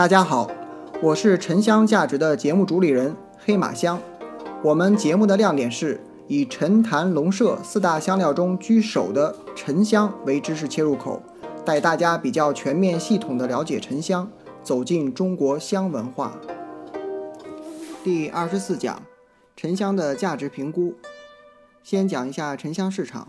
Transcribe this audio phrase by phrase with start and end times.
[0.00, 0.50] 大家好，
[1.02, 4.00] 我是沉香价值的节目主理人黑马香。
[4.64, 11.22] 我们节目的亮点是以沉檀龙麝四大香料中居首的沉香为知识切入口，
[11.66, 14.26] 带大家比较全面系统的了解沉香，
[14.62, 16.32] 走进中国香文化。
[18.02, 19.02] 第二十四讲，
[19.54, 20.94] 沉香的价值评估。
[21.82, 23.28] 先讲一下沉香市场，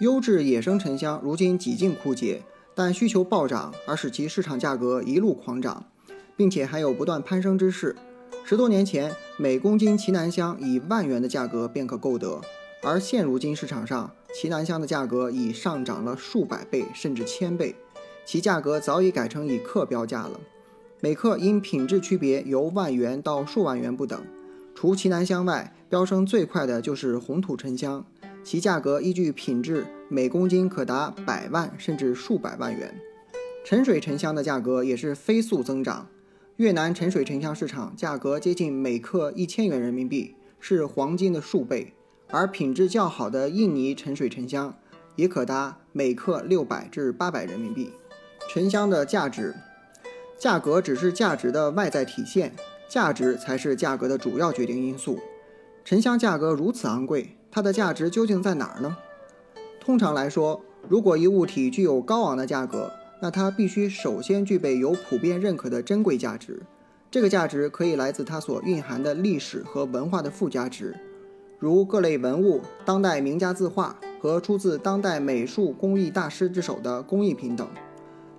[0.00, 2.42] 优质野生沉香如今几近枯竭。
[2.82, 5.84] 但需求暴涨，而使其市场价格一路狂涨，
[6.34, 7.94] 并且还有不断攀升之势。
[8.42, 12.40] 十多年前，每公斤奇楠香以万元的价格便可购得，
[12.82, 17.76] 而现如今市场上奇楠香的价格已上涨了数百倍甚至千倍，
[18.24, 20.40] 其价格早已改成以克标价了。
[21.00, 24.18] 每克因品质区别由万元到数万元不等。
[24.74, 28.02] 除奇楠香外，飙升最快的就是红土沉香。
[28.42, 32.92] 其价格依据品质，每公斤可达百万甚至数百万元。
[33.64, 36.08] 沉水沉香的价格也是飞速增长。
[36.56, 41.94] 越南沉水沉香市场价格接近每克一千元人民币，是黄金的数倍。
[42.28, 44.76] 而品质较好的印尼沉水沉香
[45.14, 47.92] 也可达每克六百至八百人民币。
[48.52, 49.54] 沉香的价值，
[50.36, 52.52] 价格只是价值的外在体现，
[52.88, 55.20] 价值才是价格的主要决定因素。
[55.84, 57.36] 沉香价格如此昂贵。
[57.52, 58.96] 它的价值究竟在哪儿呢？
[59.80, 66.62] 通常来说，如果一物体具有高昂的价格，那它必须首先具备有普遍认可的珍贵价值。
[67.10, 70.94] 这个价值可以来自它所蕴含的历史和文化的附加值，
[71.58, 77.66] 如各类文物、当代名家字画和出自当代美术工艺大师之手的工艺品等；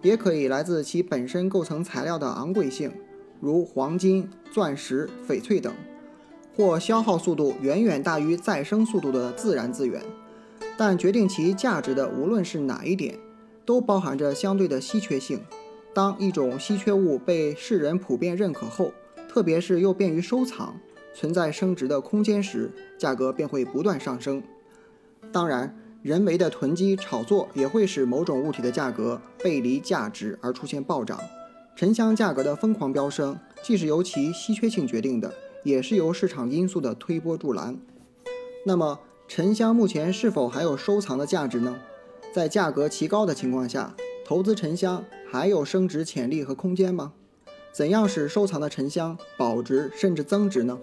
[0.02, 2.92] 也可以来自其本身构成材料的昂贵性，
[3.40, 5.74] 如黄金、钻石、翡翠等。
[6.56, 10.02] 或消耗速度远远大于再生速度的自然资源，
[10.84, 13.20] 但决定其价值的无论是哪一点，
[13.64, 15.40] 都包含着相对的稀缺性。
[15.94, 18.92] 当一种稀缺物被世人普遍认可后，
[19.30, 20.76] 特别是又便于收藏、
[21.14, 24.42] 存在升值的空间时，价格便会不断上升。
[25.32, 31.20] 当然，人为的囤积炒作也会使某种物体的价格背离价值而出现暴涨。
[31.76, 35.32] 沉香价格的疯狂飙升，既是由其稀缺性决定的。
[35.64, 37.78] 也是由市场因素的推波助澜。
[38.66, 39.00] 那么，
[39.34, 41.80] 沉香目前是否还有收藏的价值呢？
[42.34, 47.14] 在价格奇高的情况下，投资沉香还有升值潜力和空间吗？
[47.72, 50.78] 怎样使收藏的沉香保值甚至增值呢？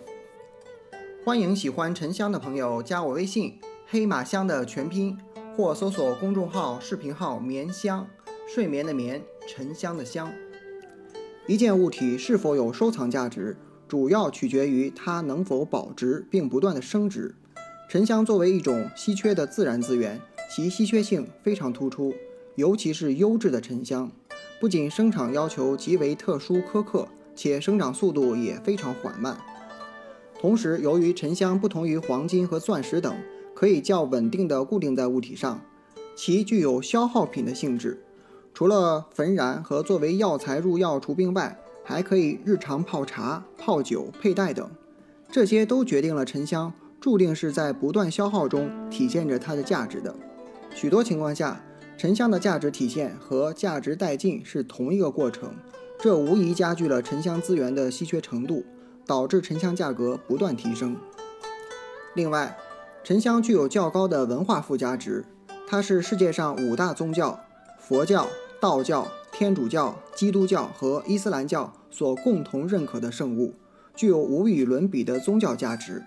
[1.27, 5.19] 欢迎喜欢沉香的朋友加我微信“黑马香”的全拼，
[5.55, 8.09] 或搜索公众号、视频号“眠香”，
[8.49, 10.33] 睡眠的眠，沉香的香。
[11.47, 13.59] 一件物体是否有收藏价值？
[13.87, 17.35] 主要取决于它能否保值并不断的升值。
[17.89, 20.21] 沉香作为一种稀缺的自然资源，
[20.55, 22.13] 其稀缺性非常突出，
[22.55, 24.13] 尤其是优质的沉香，
[24.61, 29.39] 不仅生产要求极为特殊苛刻，且生长速度也非常缓慢。
[30.39, 33.17] 同时，由于沉香不同于黄金和钻石等，
[33.55, 35.59] 可以较稳定的固定在物体上，
[36.15, 38.05] 其具有消耗品的性质。
[38.53, 44.69] 除了焚燃和作为药材入药除病外，还可以日常泡茶、泡酒、佩戴等，
[45.31, 46.71] 这些都决定了沉香
[47.01, 50.15] 注定是在不断消耗中体现着它的价值的。
[50.75, 51.65] 许多情况下，
[51.97, 55.55] 沉香的价值体现和价值殆尽是同一个过程，
[55.99, 58.65] 这无疑加剧了沉香资源的稀缺程度，
[59.07, 60.97] 导致沉香价格不断提升。
[62.15, 62.57] 另外，
[63.03, 65.25] 沉香具有较高的文化附加值，
[65.67, 67.41] 它是世界上五大宗教——
[67.79, 68.29] 佛教、
[68.61, 69.09] 道教。
[69.31, 73.55] 天主教、基督教和伊斯兰教所共同认可的圣物，
[73.95, 76.03] 具有无与伦比的宗教价值。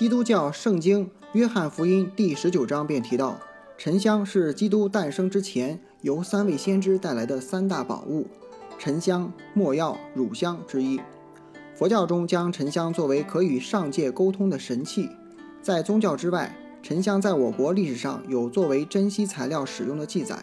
[0.00, 3.38] 基督教圣经《约翰福音》第十九章便提到，
[3.76, 8.26] 沉香是基督诞生之前由三位先知带来的三大宝物——
[8.80, 10.98] 沉香、墨药、乳香之一。
[11.74, 15.06] 佛教中将沉香作为可与上界沟通的神器。
[15.60, 20.42] 在宗教之外，沉香在我国历史上有作为珍稀材料使用的记载。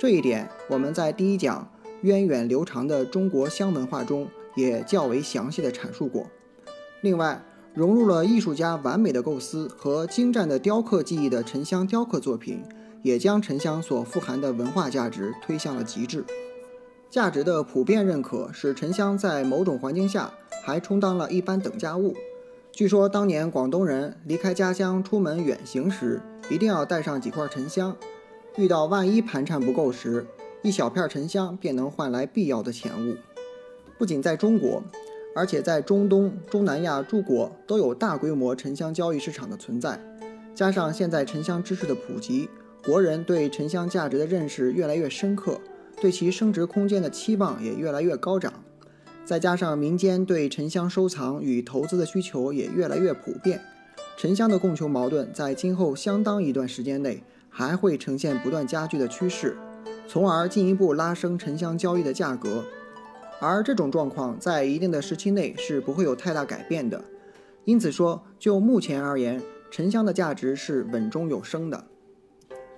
[0.00, 1.70] 这一点，我们在第一讲
[2.00, 4.26] 源远流长的中国香文化中
[4.56, 6.26] 也较为详细的阐述过。
[7.02, 7.40] 另外，
[7.72, 12.62] 融入了艺术家完美的构思和精湛的雕刻技艺的沉香雕刻作品，
[13.02, 16.24] 也将沉香所富含的文化价值推向了极致。
[17.08, 20.32] 价值的普遍认可，使沉香在某种环境下
[20.62, 22.14] 还充当了一般等价物。
[22.72, 27.96] 据说，当年广东人离开家乡出门远行时，一定要带上几块沉香。
[28.56, 30.26] 遇到万一盘缠不够时，
[30.62, 33.16] 一小片沉香便能换来必要的钱物。
[33.98, 34.82] 不仅在中国，
[35.34, 40.00] 而且在中东、中南亚诸国都有大规模沉香交易市场的存在。
[40.54, 42.48] 加上现在沉香知识的普及，
[42.84, 45.60] 国人对沉香价值的认识越来越深刻，
[46.00, 48.52] 对其升值空间的期望也越来越高涨。
[49.24, 53.60] 再加上民间对沉香收藏与投资的需求也越来越普遍，
[54.16, 59.56] 沉香的供求矛盾在今后相当一段时间内还会呈现不断加剧的趋势，
[60.08, 62.64] 从而进一步拉升沉香交易的价格。
[63.40, 67.02] 而这种状况在一定的时期内是不会有太大改变的。
[67.64, 69.40] 因此说，就目前而言，
[69.70, 71.84] 沉香的价值是稳中有升的。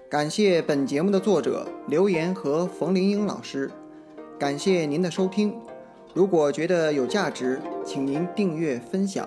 [0.09, 3.71] 感谢本节目的作者刘岩和冯玲英老师，
[4.39, 5.55] 感谢您的收听。
[6.15, 9.27] 如果觉得有价值，请您订阅分享。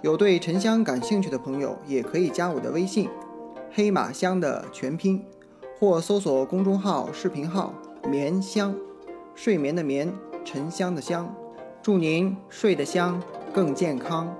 [0.00, 3.08] 有对沉香感兴趣的朋友，也可以加我的微信
[3.70, 5.24] “黑马香”的全拼，
[5.78, 7.72] 或搜索公众号、视频号
[8.10, 8.74] “眠香”，
[9.36, 10.12] 睡眠的眠，
[10.44, 11.34] 沉香的香。
[11.82, 13.20] 祝您睡得香，
[13.52, 14.34] 更健康。